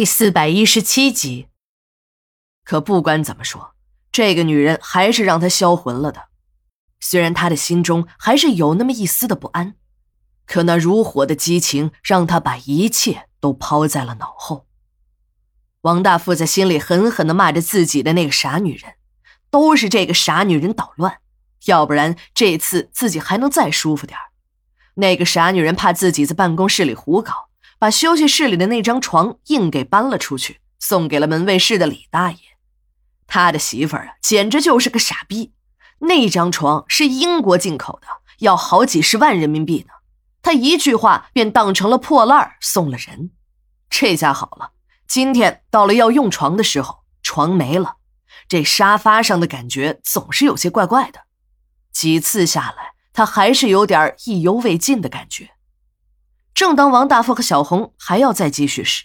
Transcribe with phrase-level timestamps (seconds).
[0.00, 1.48] 第四百一十七集。
[2.64, 3.74] 可不管怎么说，
[4.10, 6.28] 这个女人还是让他销魂了的。
[7.00, 9.74] 虽然他的心中还是有那么一丝的不安，
[10.46, 14.66] 可那如火的激情让他把一切都抛在了脑后。
[15.82, 18.94] 王大富在心里狠狠地骂着自己的那个傻女人，
[19.50, 21.18] 都是这个傻女人捣乱，
[21.66, 24.18] 要不然这次自己还能再舒服点
[24.94, 27.49] 那个傻女人怕自己在办公室里胡搞，
[27.80, 32.38] 把休息室里的那张床硬给搬了出去，送给了门卫室的李大爷。
[33.26, 35.54] 他的媳妇儿啊，简直就是个傻逼。
[36.00, 38.08] 那张床是英国进口的，
[38.40, 39.94] 要好几十万人民币呢。
[40.42, 43.30] 他一句话便当成了破烂送了人。
[43.88, 44.72] 这下好了，
[45.08, 47.96] 今天到了要用床的时候，床没了，
[48.46, 51.20] 这沙发上的感觉总是有些怪怪的。
[51.90, 55.52] 几次下来，他还是有点意犹未尽的感觉。
[56.54, 59.04] 正当王大富和小红还要再继续时，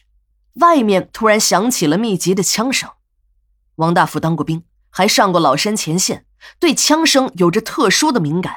[0.55, 2.89] 外面突然响起了密集的枪声。
[3.75, 6.25] 王大富当过兵，还上过老山前线。
[6.59, 8.55] 对枪声有着特殊的敏感，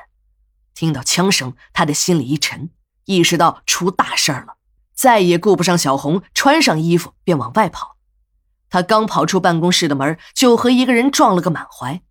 [0.75, 2.71] 听到枪声，他的心里一沉，
[3.07, 4.57] 意识到出大事儿了，
[4.95, 7.97] 再也顾不上小红，穿上衣服便往外跑。
[8.69, 12.03] 他刚跑出办公室的门，就和一个人撞了个满怀。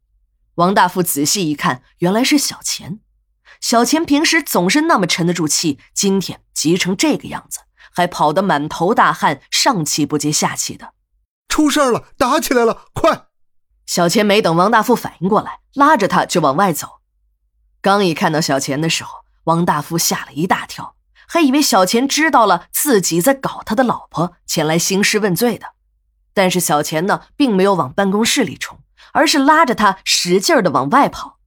[0.56, 3.00] 王大富仔细一看，原来是小钱。
[3.62, 10.94] 小钱平时总是那么沉得住气，今天急成这个样子，还跑得满头大汗，上气不接下气的。
[11.48, 13.26] 出事了，打起来了，快！
[13.86, 17.00] 小钱没等王大富反应过来，拉着他就往外走。
[17.82, 20.96] 刚一看到小钱的时候，王大富吓了一大跳，
[21.28, 25.68] 还以为小钱知道了自己在搞他的老婆，前来兴师问罪的。
[26.34, 28.80] 但是小钱呢，并没有往办公室里冲，
[29.14, 31.40] 而是拉着他使劲的往外跑。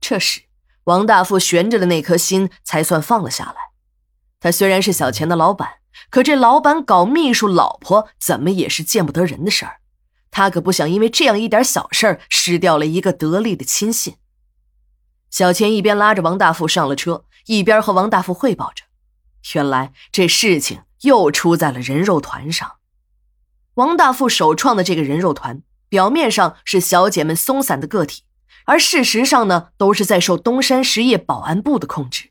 [0.00, 0.42] 这时，
[0.86, 3.56] 王大富悬着的那颗心才算放了下来。
[4.38, 5.74] 他虽然是小钱的老板，
[6.10, 9.78] 可这老板搞秘书老婆，怎么也是见不得人的事儿。
[10.30, 14.16] 他可不想因为这样一点小事儿失掉了一个得力的亲信。
[15.28, 18.84] 小钱一边拉着王大富上了车，一边和王大富汇报着：
[19.54, 22.76] 原来这事情又出在了人肉团上。
[23.74, 28.22] 王大富首创的这个人肉团，表面上是小姐们松散的个体，
[28.66, 32.30] 而事实上呢，都是在受东山实业保安部的控制。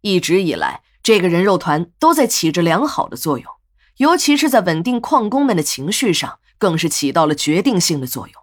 [0.00, 3.52] 一直以来，这个人肉团都在起着良好的作用，
[3.98, 6.38] 尤其是在稳定矿工们的情绪上。
[6.56, 8.42] 更是起到了决定性的作用。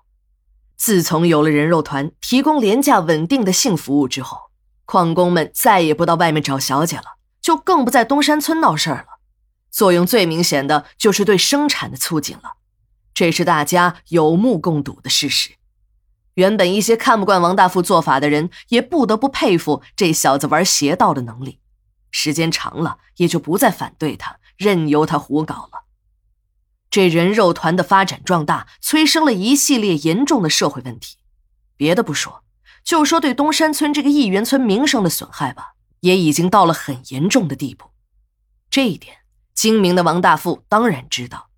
[0.76, 4.52] 自从有了人肉团提供廉价稳定的性服务之后，
[4.86, 9.20] 矿工们再也不到外面找小姐了，就更不在东山村闹事儿了。
[9.72, 12.58] 作用最明显的就是对生产的促进了，
[13.14, 15.52] 这是大家有目共睹的事实。
[16.36, 21.60] 原本一些看不惯王大富做法的人，也不得不佩服这小子玩邪道的能力。
[22.10, 25.86] 时间长了，也就不再反对他，任由他胡搞了。
[26.90, 31.18] 这人肉团的发展壮大，催生了一系列严重的社会问题。
[31.78, 32.44] 别的不说，
[32.84, 37.92] 就说对东山村这个一元村名声的损害吧，也已经到了很严重的地步。
[38.70, 39.18] 这一点，
[39.54, 41.50] 精明的王大富当然知道。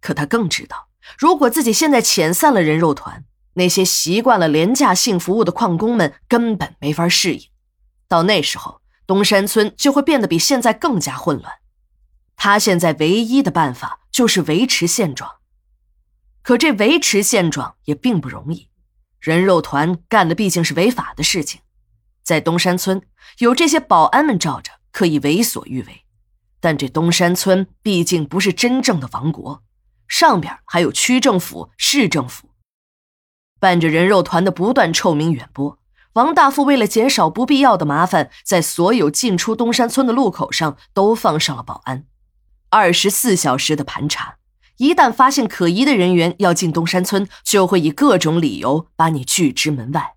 [0.00, 0.88] 可他更知道，
[1.18, 3.24] 如果自己现在遣散了人肉团，
[3.56, 7.42] 那些习惯了廉价性服务的矿工们根本没法适应。
[8.08, 11.52] 到那时候，东山村就会变得比现在更加混乱。
[12.36, 14.00] 他现在唯一的办法。
[14.16, 15.30] 就是维持现状，
[16.40, 18.70] 可这维持现状也并不容易。
[19.20, 21.60] 人肉团干的毕竟是违法的事情，
[22.22, 23.02] 在东山村
[23.40, 26.06] 有这些保安们罩着，可以为所欲为。
[26.60, 29.62] 但这东山村毕竟不是真正的王国，
[30.08, 32.48] 上边还有区政府、市政府，
[33.66, 35.76] 伴着人肉团的不断臭名远播。
[36.12, 42.04] 王大富为了减少不必要的麻烦，在所有进出东山村的路口上都放上了保安。
[42.70, 44.36] 二十四小时的盘查，
[44.76, 50.12] 一旦发现可疑的人员要进东山村，就会以各种理由把你拒之门外。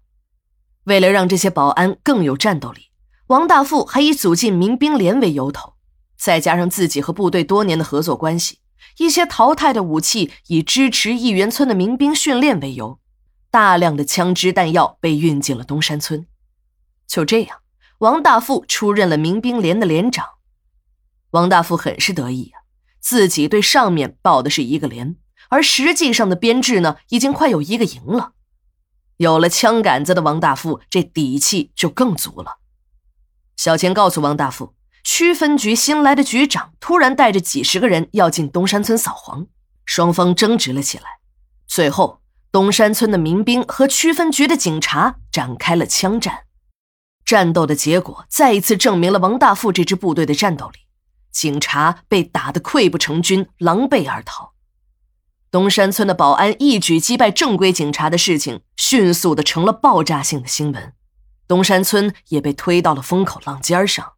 [0.83, 2.91] 为了让这些保安更有战斗力，
[3.29, 5.73] 王大富还以组进民兵连为由头，
[6.15, 8.59] 再加上自己和部队多年的合作关系，
[8.99, 12.99] 一些淘汰的武器以支持义元村的民兵训练为由，
[13.51, 16.27] 大量的枪支弹药被运进了东山村。
[17.07, 17.59] 就这样，
[17.99, 20.27] 王大富出任了民兵连的连长。
[21.31, 22.61] 王大富很是得意啊，
[22.99, 25.15] 自己对上面报的是一个连，
[25.49, 28.33] 而实际上的编制呢，已经快有一个营了。
[29.17, 32.59] 有了枪杆子的王大富，这底气就更足了。
[33.57, 39.47] 小钱告诉王大富，区分局新来的局长突然带着几十个人要进东山村扫黄，
[39.83, 41.19] 双方争执了起来。
[41.67, 42.18] 最后，
[42.51, 46.45] 东山村的民兵和区分局的警察展开了枪战。
[47.23, 50.79] 战斗的结果再一次证明了王大富这支部队的战斗力。
[51.31, 54.53] 警察被打得溃不成军，狼狈而逃。
[55.51, 60.93] 东山村的保安一举击败正规警察的事情，迅速的成了爆炸性的新闻，
[61.47, 64.13] 东山村也被推到了风口浪尖上。